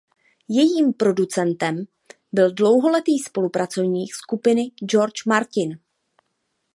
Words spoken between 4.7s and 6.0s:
George Martin.